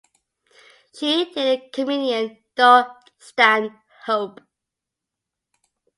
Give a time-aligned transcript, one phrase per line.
[0.97, 2.87] She dated comedian Doug
[3.19, 4.41] Stanhope.